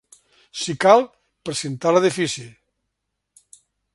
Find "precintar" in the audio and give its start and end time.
1.49-1.93